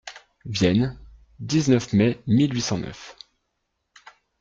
Vienne, 0.47 0.97
dix-neuf 1.39 1.93
mai 1.93 2.19
mille 2.25 2.51
huit 2.55 2.61
cent 2.61 2.79
neuf. 2.79 3.15